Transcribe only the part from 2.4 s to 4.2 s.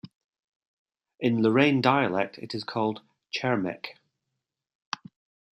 is called "Chermec".